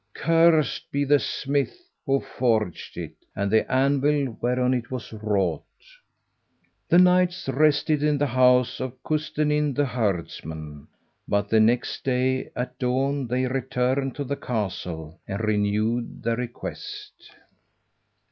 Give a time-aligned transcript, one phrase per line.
[0.15, 5.61] Cursed be the smith who forged it, and the anvil whereon it was wrought."
[6.89, 10.87] The knights rested in the house of Custennin the herdsman,
[11.27, 17.13] but the next day at dawn they returned to the castle and renewed their request.